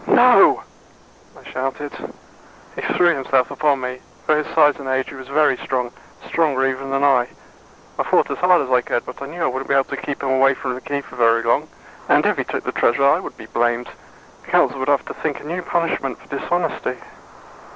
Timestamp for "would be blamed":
13.19-13.89